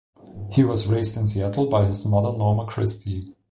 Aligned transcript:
He 0.51 0.63
was 0.63 0.87
raised 0.87 1.15
in 1.15 1.27
Seattle 1.27 1.67
by 1.67 1.85
his 1.85 2.07
mother 2.07 2.35
Norma 2.35 2.65
Christie. 2.65 3.35